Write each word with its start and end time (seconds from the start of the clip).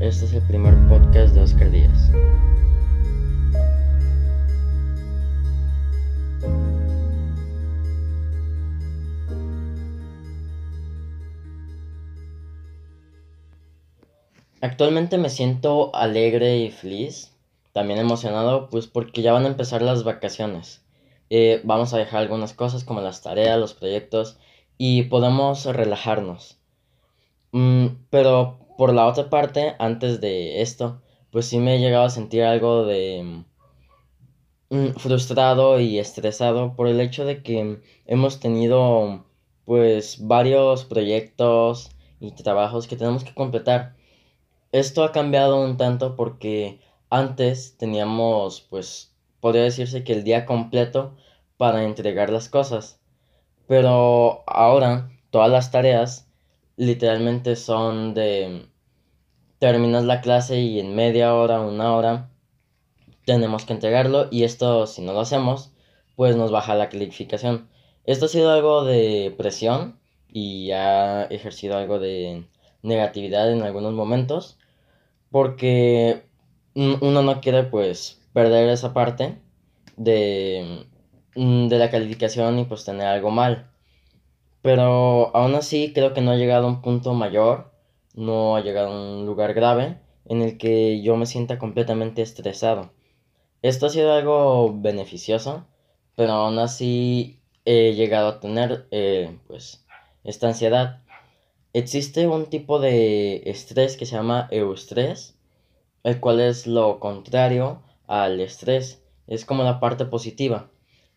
Este 0.00 0.26
es 0.26 0.32
el 0.32 0.42
primer 0.42 0.74
podcast 0.88 1.34
de 1.34 1.40
Oscar 1.40 1.70
Díaz. 1.70 2.10
Actualmente 14.60 15.18
me 15.18 15.28
siento 15.28 15.94
alegre 15.96 16.58
y 16.58 16.70
feliz, 16.70 17.32
también 17.72 17.98
emocionado, 17.98 18.68
pues 18.68 18.86
porque 18.86 19.22
ya 19.22 19.32
van 19.32 19.44
a 19.44 19.48
empezar 19.48 19.82
las 19.82 20.04
vacaciones. 20.04 20.84
Eh, 21.30 21.60
vamos 21.64 21.92
a 21.92 21.98
dejar 21.98 22.20
algunas 22.20 22.52
cosas 22.52 22.84
como 22.84 23.00
las 23.00 23.22
tareas, 23.22 23.58
los 23.58 23.74
proyectos 23.74 24.38
y 24.78 25.04
podemos 25.04 25.64
relajarnos. 25.64 26.58
Mm, 27.50 27.86
pero 28.10 28.61
por 28.76 28.92
la 28.92 29.06
otra 29.06 29.30
parte, 29.30 29.74
antes 29.78 30.20
de 30.20 30.62
esto, 30.62 31.02
pues 31.30 31.46
sí 31.46 31.58
me 31.58 31.76
he 31.76 31.80
llegado 31.80 32.04
a 32.04 32.10
sentir 32.10 32.42
algo 32.44 32.84
de 32.84 33.44
mm, 34.70 34.88
frustrado 34.98 35.80
y 35.80 35.98
estresado 35.98 36.74
por 36.76 36.88
el 36.88 37.00
hecho 37.00 37.24
de 37.24 37.42
que 37.42 37.80
hemos 38.06 38.40
tenido 38.40 39.24
pues 39.64 40.26
varios 40.26 40.84
proyectos 40.84 41.90
y 42.20 42.32
trabajos 42.32 42.86
que 42.86 42.96
tenemos 42.96 43.24
que 43.24 43.34
completar. 43.34 43.96
Esto 44.72 45.04
ha 45.04 45.12
cambiado 45.12 45.62
un 45.62 45.76
tanto 45.76 46.16
porque 46.16 46.80
antes 47.10 47.76
teníamos 47.78 48.62
pues 48.70 49.14
podría 49.40 49.64
decirse 49.64 50.04
que 50.04 50.12
el 50.12 50.24
día 50.24 50.46
completo 50.46 51.16
para 51.56 51.84
entregar 51.84 52.30
las 52.30 52.48
cosas. 52.48 53.00
Pero 53.66 54.42
ahora 54.46 55.10
todas 55.30 55.50
las 55.50 55.70
tareas 55.70 56.31
literalmente 56.76 57.56
son 57.56 58.14
de 58.14 58.66
terminas 59.58 60.04
la 60.04 60.20
clase 60.20 60.60
y 60.60 60.80
en 60.80 60.94
media 60.94 61.34
hora, 61.34 61.60
una 61.60 61.94
hora, 61.94 62.30
tenemos 63.24 63.64
que 63.64 63.72
entregarlo 63.72 64.28
y 64.30 64.44
esto 64.44 64.86
si 64.86 65.02
no 65.02 65.12
lo 65.12 65.20
hacemos, 65.20 65.72
pues 66.16 66.36
nos 66.36 66.50
baja 66.50 66.74
la 66.74 66.88
calificación. 66.88 67.68
Esto 68.04 68.26
ha 68.26 68.28
sido 68.28 68.50
algo 68.50 68.84
de 68.84 69.34
presión 69.38 70.00
y 70.28 70.72
ha 70.72 71.24
ejercido 71.24 71.76
algo 71.76 71.98
de 71.98 72.46
negatividad 72.82 73.52
en 73.52 73.62
algunos 73.62 73.92
momentos 73.92 74.58
porque 75.30 76.24
uno 76.74 77.22
no 77.22 77.40
quiere 77.40 77.64
pues 77.64 78.20
perder 78.32 78.68
esa 78.70 78.92
parte 78.92 79.38
de, 79.96 80.86
de 81.34 81.78
la 81.78 81.90
calificación 81.90 82.58
y 82.58 82.64
pues 82.64 82.84
tener 82.84 83.06
algo 83.06 83.30
mal. 83.30 83.71
Pero 84.62 85.34
aún 85.36 85.54
así 85.54 85.92
creo 85.92 86.14
que 86.14 86.20
no 86.20 86.30
ha 86.30 86.36
llegado 86.36 86.66
a 86.66 86.70
un 86.70 86.82
punto 86.82 87.14
mayor 87.14 87.72
no 88.14 88.56
ha 88.56 88.60
llegado 88.60 88.88
a 88.88 89.18
un 89.18 89.26
lugar 89.26 89.54
grave 89.54 89.98
en 90.26 90.42
el 90.42 90.58
que 90.58 91.02
yo 91.02 91.16
me 91.16 91.26
sienta 91.26 91.58
completamente 91.58 92.22
estresado. 92.22 92.92
Esto 93.62 93.86
ha 93.86 93.90
sido 93.90 94.12
algo 94.12 94.72
beneficioso, 94.80 95.66
pero 96.16 96.32
aún 96.32 96.58
así 96.58 97.40
he 97.64 97.94
llegado 97.94 98.28
a 98.28 98.40
tener 98.40 98.86
eh, 98.90 99.38
pues 99.46 99.86
esta 100.24 100.48
ansiedad. 100.48 101.00
Existe 101.72 102.26
un 102.26 102.46
tipo 102.46 102.80
de 102.80 103.42
estrés 103.46 103.96
que 103.96 104.06
se 104.06 104.16
llama 104.16 104.48
eustrés, 104.50 105.36
el 106.02 106.20
cual 106.20 106.40
es 106.40 106.66
lo 106.66 107.00
contrario 107.00 107.82
al 108.06 108.40
estrés, 108.40 109.02
es 109.26 109.44
como 109.44 109.62
la 109.62 109.80
parte 109.80 110.04
positiva. 110.04 110.68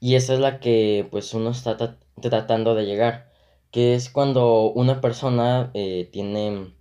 Y 0.00 0.14
esa 0.14 0.34
es 0.34 0.40
la 0.40 0.60
que 0.60 1.06
pues 1.10 1.32
uno 1.34 1.50
está 1.50 1.76
tratando 2.20 2.74
de 2.74 2.86
llegar, 2.86 3.30
que 3.70 3.94
es 3.94 4.10
cuando 4.10 4.70
una 4.72 5.00
persona 5.00 5.70
eh, 5.74 6.08
tiene 6.12 6.74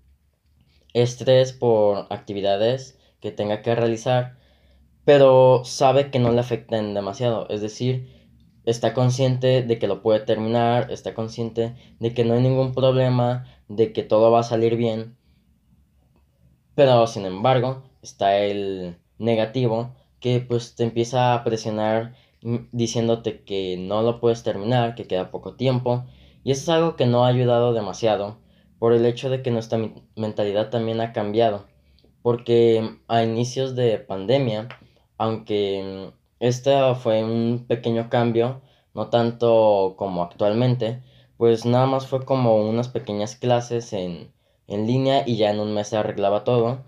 estrés 0.93 1.53
por 1.53 2.07
actividades 2.09 2.97
que 3.19 3.31
tenga 3.31 3.61
que 3.61 3.75
realizar, 3.75 4.37
pero 5.05 5.63
sabe 5.65 6.11
que 6.11 6.19
no 6.19 6.31
le 6.31 6.39
afectan 6.39 6.93
demasiado, 6.93 7.47
es 7.49 7.61
decir, 7.61 8.29
está 8.65 8.93
consciente 8.93 9.61
de 9.63 9.79
que 9.79 9.87
lo 9.87 10.01
puede 10.01 10.21
terminar, 10.21 10.91
está 10.91 11.13
consciente 11.13 11.75
de 11.99 12.13
que 12.13 12.25
no 12.25 12.33
hay 12.33 12.41
ningún 12.41 12.73
problema, 12.73 13.45
de 13.67 13.93
que 13.93 14.03
todo 14.03 14.31
va 14.31 14.39
a 14.41 14.43
salir 14.43 14.75
bien, 14.75 15.17
pero 16.75 17.07
sin 17.07 17.25
embargo 17.25 17.83
está 18.01 18.37
el 18.37 18.97
negativo 19.17 19.95
que 20.19 20.39
pues 20.41 20.75
te 20.75 20.83
empieza 20.83 21.33
a 21.33 21.43
presionar 21.43 22.15
diciéndote 22.71 23.43
que 23.43 23.77
no 23.77 24.01
lo 24.01 24.19
puedes 24.19 24.43
terminar, 24.43 24.95
que 24.95 25.07
queda 25.07 25.31
poco 25.31 25.55
tiempo, 25.55 26.05
y 26.43 26.51
eso 26.51 26.61
es 26.63 26.69
algo 26.69 26.95
que 26.95 27.05
no 27.07 27.25
ha 27.25 27.29
ayudado 27.29 27.73
demasiado 27.73 28.37
por 28.79 28.93
el 28.93 29.05
hecho 29.05 29.29
de 29.29 29.41
que 29.41 29.51
nuestra 29.51 29.79
mentalidad 30.15 30.69
también 30.69 31.01
ha 31.01 31.11
cambiado. 31.13 31.65
Porque 32.21 32.97
a 33.07 33.23
inicios 33.23 33.75
de 33.75 33.97
pandemia, 33.99 34.67
aunque 35.17 36.11
este 36.39 36.71
fue 36.95 37.23
un 37.23 37.65
pequeño 37.67 38.09
cambio, 38.09 38.61
no 38.93 39.09
tanto 39.09 39.95
como 39.97 40.23
actualmente, 40.23 41.01
pues 41.37 41.65
nada 41.65 41.85
más 41.85 42.07
fue 42.07 42.25
como 42.25 42.57
unas 42.57 42.89
pequeñas 42.89 43.35
clases 43.35 43.93
en, 43.93 44.31
en 44.67 44.87
línea 44.87 45.23
y 45.25 45.37
ya 45.37 45.51
en 45.51 45.59
un 45.59 45.73
mes 45.73 45.89
se 45.89 45.97
arreglaba 45.97 46.43
todo. 46.43 46.83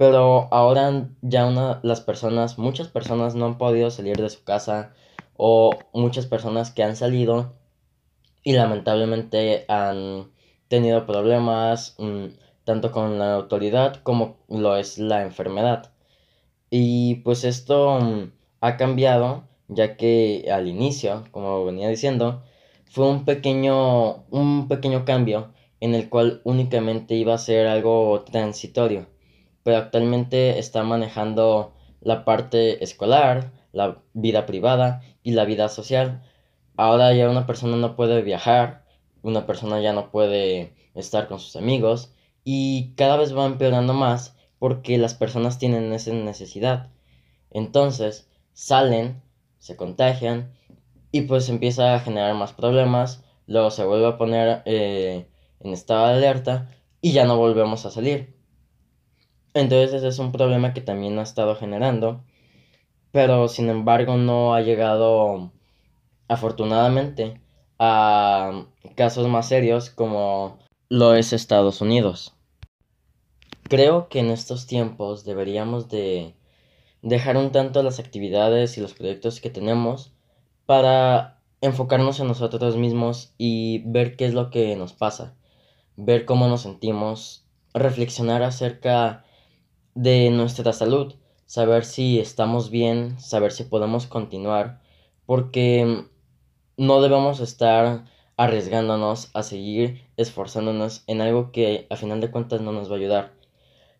Pero 0.00 0.48
ahora 0.50 1.10
ya 1.20 1.44
una, 1.44 1.78
las 1.82 2.00
personas, 2.00 2.56
muchas 2.58 2.88
personas 2.88 3.34
no 3.34 3.44
han 3.44 3.58
podido 3.58 3.90
salir 3.90 4.16
de 4.16 4.30
su 4.30 4.44
casa 4.44 4.94
o 5.36 5.72
muchas 5.92 6.24
personas 6.24 6.70
que 6.70 6.82
han 6.82 6.96
salido 6.96 7.52
y 8.42 8.54
lamentablemente 8.54 9.66
han 9.68 10.30
tenido 10.68 11.04
problemas 11.04 11.96
mm, 11.98 12.28
tanto 12.64 12.92
con 12.92 13.18
la 13.18 13.34
autoridad 13.34 13.96
como 13.96 14.38
lo 14.48 14.74
es 14.76 14.96
la 14.96 15.22
enfermedad. 15.22 15.92
Y 16.70 17.16
pues 17.16 17.44
esto 17.44 18.00
mm, 18.00 18.32
ha 18.62 18.78
cambiado 18.78 19.44
ya 19.68 19.98
que 19.98 20.48
al 20.50 20.66
inicio, 20.68 21.24
como 21.30 21.66
venía 21.66 21.90
diciendo, 21.90 22.42
fue 22.86 23.06
un 23.06 23.26
pequeño, 23.26 24.24
un 24.30 24.66
pequeño 24.66 25.04
cambio 25.04 25.52
en 25.80 25.94
el 25.94 26.08
cual 26.08 26.40
únicamente 26.44 27.16
iba 27.16 27.34
a 27.34 27.38
ser 27.38 27.66
algo 27.66 28.22
transitorio, 28.22 29.06
pero 29.70 29.84
actualmente 29.84 30.58
está 30.58 30.82
manejando 30.82 31.74
la 32.00 32.24
parte 32.24 32.82
escolar, 32.82 33.52
la 33.70 34.02
vida 34.14 34.44
privada 34.44 35.00
y 35.22 35.30
la 35.30 35.44
vida 35.44 35.68
social. 35.68 36.24
Ahora 36.76 37.14
ya 37.14 37.30
una 37.30 37.46
persona 37.46 37.76
no 37.76 37.94
puede 37.94 38.20
viajar, 38.22 38.84
una 39.22 39.46
persona 39.46 39.80
ya 39.80 39.92
no 39.92 40.10
puede 40.10 40.74
estar 40.96 41.28
con 41.28 41.38
sus 41.38 41.54
amigos 41.54 42.12
y 42.42 42.94
cada 42.96 43.16
vez 43.16 43.32
va 43.36 43.46
empeorando 43.46 43.94
más 43.94 44.36
porque 44.58 44.98
las 44.98 45.14
personas 45.14 45.60
tienen 45.60 45.92
esa 45.92 46.12
necesidad. 46.14 46.90
Entonces 47.52 48.28
salen, 48.52 49.22
se 49.58 49.76
contagian 49.76 50.52
y 51.12 51.20
pues 51.20 51.48
empieza 51.48 51.94
a 51.94 52.00
generar 52.00 52.34
más 52.34 52.52
problemas, 52.54 53.22
luego 53.46 53.70
se 53.70 53.84
vuelve 53.84 54.08
a 54.08 54.18
poner 54.18 54.62
eh, 54.64 55.28
en 55.60 55.72
estado 55.72 56.08
de 56.08 56.14
alerta 56.14 56.72
y 57.00 57.12
ya 57.12 57.24
no 57.24 57.36
volvemos 57.36 57.86
a 57.86 57.92
salir. 57.92 58.39
Entonces 59.54 59.92
ese 59.94 60.08
es 60.08 60.18
un 60.18 60.32
problema 60.32 60.72
que 60.72 60.80
también 60.80 61.18
ha 61.18 61.22
estado 61.22 61.56
generando, 61.56 62.22
pero 63.12 63.48
sin 63.48 63.68
embargo 63.68 64.16
no 64.16 64.54
ha 64.54 64.60
llegado 64.60 65.50
afortunadamente 66.28 67.40
a 67.78 68.66
casos 68.94 69.26
más 69.28 69.48
serios 69.48 69.90
como 69.90 70.58
lo 70.88 71.14
es 71.14 71.32
Estados 71.32 71.80
Unidos. 71.80 72.34
Creo 73.64 74.08
que 74.08 74.20
en 74.20 74.30
estos 74.30 74.66
tiempos 74.66 75.24
deberíamos 75.24 75.88
de 75.88 76.34
dejar 77.02 77.36
un 77.36 77.50
tanto 77.50 77.82
las 77.82 77.98
actividades 77.98 78.76
y 78.76 78.80
los 78.80 78.94
proyectos 78.94 79.40
que 79.40 79.50
tenemos 79.50 80.12
para 80.66 81.40
enfocarnos 81.60 82.20
en 82.20 82.28
nosotros 82.28 82.76
mismos 82.76 83.34
y 83.38 83.78
ver 83.86 84.16
qué 84.16 84.26
es 84.26 84.34
lo 84.34 84.50
que 84.50 84.76
nos 84.76 84.92
pasa, 84.92 85.34
ver 85.96 86.24
cómo 86.24 86.46
nos 86.46 86.62
sentimos, 86.62 87.44
reflexionar 87.74 88.42
acerca 88.42 89.24
de 89.94 90.30
nuestra 90.30 90.72
salud, 90.72 91.14
saber 91.46 91.84
si 91.84 92.18
estamos 92.18 92.70
bien, 92.70 93.18
saber 93.18 93.52
si 93.52 93.64
podemos 93.64 94.06
continuar, 94.06 94.80
porque 95.26 96.06
no 96.76 97.02
debemos 97.02 97.40
estar 97.40 98.04
arriesgándonos 98.36 99.30
a 99.34 99.42
seguir 99.42 100.08
esforzándonos 100.16 101.04
en 101.06 101.20
algo 101.20 101.52
que 101.52 101.86
a 101.90 101.96
final 101.96 102.20
de 102.20 102.30
cuentas 102.30 102.60
no 102.60 102.72
nos 102.72 102.90
va 102.90 102.94
a 102.94 102.98
ayudar. 102.98 103.32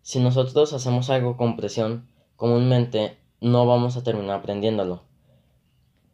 Si 0.02 0.18
nosotros 0.18 0.72
hacemos 0.72 1.10
algo 1.10 1.36
con 1.36 1.56
presión, 1.56 2.08
comúnmente 2.36 3.18
no 3.40 3.66
vamos 3.66 3.96
a 3.96 4.02
terminar 4.02 4.38
aprendiéndolo. 4.38 5.02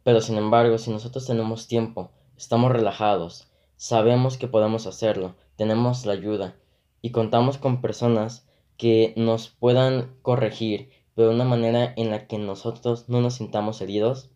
Pero 0.03 0.21
sin 0.21 0.37
embargo, 0.37 0.77
si 0.77 0.91
nosotros 0.91 1.25
tenemos 1.25 1.67
tiempo, 1.67 2.11
estamos 2.37 2.71
relajados, 2.71 3.47
sabemos 3.75 4.37
que 4.37 4.47
podemos 4.47 4.87
hacerlo, 4.87 5.35
tenemos 5.55 6.05
la 6.05 6.13
ayuda 6.13 6.55
y 7.01 7.11
contamos 7.11 7.57
con 7.57 7.81
personas 7.81 8.46
que 8.77 9.13
nos 9.17 9.49
puedan 9.49 10.15
corregir, 10.21 10.89
pero 11.15 11.29
de 11.29 11.35
una 11.35 11.45
manera 11.45 11.93
en 11.97 12.11
la 12.11 12.27
que 12.27 12.37
nosotros 12.37 13.09
no 13.09 13.21
nos 13.21 13.35
sintamos 13.35 13.81
heridos, 13.81 14.29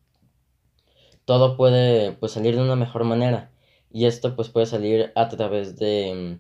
todo 1.26 1.56
puede 1.58 2.12
pues 2.14 2.34
salir 2.34 2.56
de 2.56 2.62
una 2.62 2.76
mejor 2.76 3.04
manera. 3.04 3.52
Y 3.92 4.06
esto 4.06 4.36
pues 4.36 4.50
puede 4.50 4.66
salir 4.66 5.12
a 5.16 5.30
través 5.30 5.78
de 5.78 6.40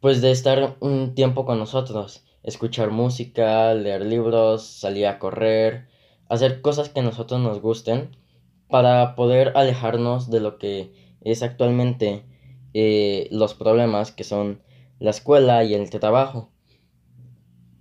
pues 0.00 0.20
de 0.22 0.30
estar 0.30 0.76
un 0.80 1.14
tiempo 1.14 1.44
con 1.46 1.58
nosotros, 1.58 2.24
escuchar 2.42 2.90
música, 2.90 3.74
leer 3.74 4.04
libros, 4.04 4.64
salir 4.64 5.06
a 5.06 5.18
correr, 5.18 5.88
hacer 6.28 6.60
cosas 6.60 6.90
que 6.90 7.00
a 7.00 7.02
nosotros 7.02 7.40
nos 7.40 7.60
gusten 7.60 8.16
para 8.68 9.16
poder 9.16 9.52
alejarnos 9.56 10.30
de 10.30 10.40
lo 10.40 10.58
que 10.58 10.92
es 11.22 11.42
actualmente 11.42 12.24
eh, 12.74 13.28
los 13.30 13.54
problemas 13.54 14.12
que 14.12 14.22
son 14.24 14.62
la 14.98 15.10
escuela 15.10 15.64
y 15.64 15.74
el 15.74 15.88
trabajo. 15.90 16.50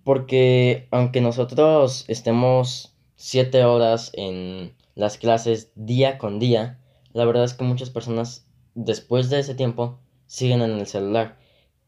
Porque 0.03 0.87
aunque 0.91 1.21
nosotros 1.21 2.05
estemos 2.07 2.95
siete 3.15 3.63
horas 3.63 4.11
en 4.13 4.75
las 4.93 5.17
clases 5.17 5.71
día 5.75 6.17
con 6.17 6.39
día, 6.39 6.79
la 7.13 7.25
verdad 7.25 7.45
es 7.45 7.53
que 7.53 7.63
muchas 7.63 7.89
personas 7.89 8.47
después 8.75 9.29
de 9.29 9.39
ese 9.39 9.55
tiempo 9.55 9.99
siguen 10.27 10.61
en 10.61 10.71
el 10.71 10.87
celular 10.87 11.37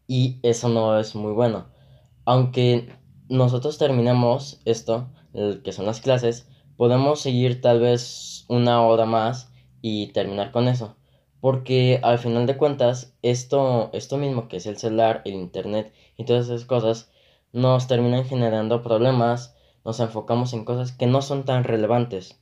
y 0.07 0.39
eso 0.44 0.69
no 0.69 1.00
es 1.00 1.15
muy 1.15 1.33
bueno. 1.33 1.68
Aunque 2.25 2.89
nosotros 3.30 3.77
terminemos 3.77 4.62
esto, 4.65 5.09
que 5.63 5.71
son 5.71 5.85
las 5.85 6.01
clases, 6.01 6.47
podemos 6.77 7.21
seguir 7.21 7.62
tal 7.62 7.80
vez 7.80 8.45
una 8.47 8.81
hora 8.81 9.06
más 9.06 9.51
y 9.81 10.07
terminar 10.13 10.51
con 10.51 10.68
eso. 10.68 10.96
Porque 11.39 11.99
al 12.03 12.19
final 12.19 12.45
de 12.47 12.57
cuentas, 12.57 13.15
esto, 13.21 13.89
esto 13.93 14.17
mismo 14.17 14.47
que 14.47 14.57
es 14.57 14.65
el 14.65 14.77
celular, 14.77 15.21
el 15.25 15.33
internet 15.33 15.93
y 16.17 16.25
todas 16.25 16.45
esas 16.45 16.65
cosas, 16.65 17.11
nos 17.53 17.87
terminan 17.87 18.25
generando 18.25 18.81
problemas, 18.81 19.55
nos 19.85 19.99
enfocamos 19.99 20.53
en 20.53 20.65
cosas 20.65 20.91
que 20.91 21.07
no 21.07 21.21
son 21.21 21.45
tan 21.45 21.63
relevantes. 21.63 22.39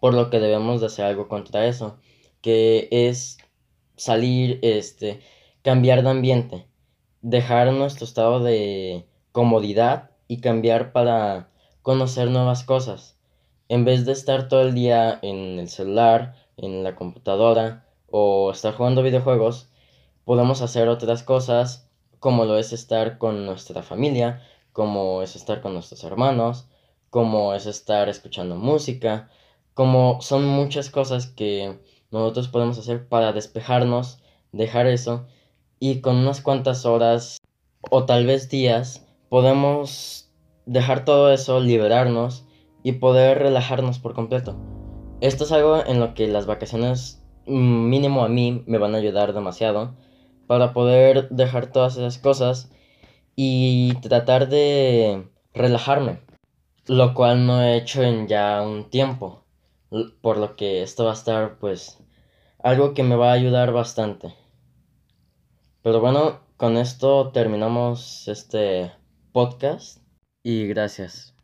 Por 0.00 0.14
lo 0.14 0.30
que 0.30 0.40
debemos 0.40 0.80
de 0.80 0.86
hacer 0.86 1.04
algo 1.04 1.28
contra 1.28 1.66
eso, 1.66 1.98
que 2.40 2.88
es 2.90 3.38
salir, 3.96 4.58
este, 4.62 5.20
cambiar 5.62 6.02
de 6.02 6.10
ambiente, 6.10 6.66
dejar 7.22 7.72
nuestro 7.72 8.04
estado 8.04 8.40
de 8.40 9.06
comodidad 9.32 10.10
y 10.28 10.40
cambiar 10.40 10.92
para 10.92 11.50
conocer 11.82 12.30
nuevas 12.30 12.64
cosas. 12.64 13.18
En 13.68 13.84
vez 13.84 14.06
de 14.06 14.12
estar 14.12 14.48
todo 14.48 14.62
el 14.62 14.74
día 14.74 15.18
en 15.22 15.58
el 15.58 15.68
celular, 15.68 16.34
en 16.56 16.82
la 16.84 16.96
computadora 16.96 17.86
o 18.10 18.50
estar 18.50 18.74
jugando 18.74 19.02
videojuegos, 19.02 19.68
podemos 20.24 20.62
hacer 20.62 20.88
otras 20.88 21.22
cosas 21.22 21.90
como 22.18 22.44
lo 22.44 22.56
es 22.58 22.72
estar 22.72 23.18
con 23.18 23.46
nuestra 23.46 23.82
familia, 23.82 24.42
como 24.72 25.22
es 25.22 25.36
estar 25.36 25.60
con 25.60 25.74
nuestros 25.74 26.02
hermanos, 26.04 26.68
como 27.10 27.54
es 27.54 27.66
estar 27.66 28.08
escuchando 28.08 28.56
música, 28.56 29.30
como 29.74 30.20
son 30.22 30.46
muchas 30.46 30.90
cosas 30.90 31.26
que 31.26 31.78
nosotros 32.10 32.48
podemos 32.48 32.78
hacer 32.78 33.08
para 33.08 33.32
despejarnos, 33.32 34.18
dejar 34.52 34.86
eso 34.86 35.26
y 35.78 36.00
con 36.00 36.16
unas 36.16 36.40
cuantas 36.40 36.86
horas 36.86 37.38
o 37.90 38.04
tal 38.06 38.26
vez 38.26 38.48
días 38.48 39.06
podemos 39.28 40.30
dejar 40.64 41.04
todo 41.04 41.32
eso, 41.32 41.60
liberarnos 41.60 42.44
y 42.82 42.92
poder 42.92 43.38
relajarnos 43.38 43.98
por 43.98 44.14
completo. 44.14 44.56
Esto 45.20 45.44
es 45.44 45.52
algo 45.52 45.84
en 45.84 45.98
lo 45.98 46.12
que 46.12 46.28
las 46.28 46.44
vacaciones 46.44 47.22
mm, 47.46 47.88
mínimo 47.88 48.22
a 48.24 48.28
mí 48.28 48.62
me 48.66 48.76
van 48.76 48.94
a 48.94 48.98
ayudar 48.98 49.32
demasiado 49.32 49.96
para 50.46 50.74
poder 50.74 51.30
dejar 51.30 51.72
todas 51.72 51.96
esas 51.96 52.18
cosas 52.18 52.70
y 53.34 53.94
tratar 54.00 54.48
de 54.48 55.28
relajarme, 55.54 56.20
lo 56.86 57.14
cual 57.14 57.46
no 57.46 57.62
he 57.62 57.76
hecho 57.76 58.02
en 58.02 58.28
ya 58.28 58.60
un 58.62 58.90
tiempo, 58.90 59.44
por 60.20 60.36
lo 60.36 60.54
que 60.54 60.82
esto 60.82 61.04
va 61.04 61.12
a 61.12 61.14
estar 61.14 61.58
pues 61.58 61.98
algo 62.62 62.92
que 62.92 63.02
me 63.02 63.16
va 63.16 63.30
a 63.30 63.34
ayudar 63.34 63.72
bastante. 63.72 64.34
Pero 65.82 66.00
bueno, 66.00 66.40
con 66.58 66.76
esto 66.76 67.30
terminamos 67.32 68.28
este 68.28 68.92
podcast 69.32 69.98
y 70.42 70.66
gracias. 70.66 71.35